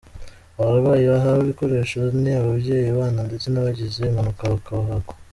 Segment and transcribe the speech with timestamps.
[0.61, 5.13] Abarwayi bahawe ibikoresho ni ababyeyi, abana ndetse n’abagize impanuka bakabagwa.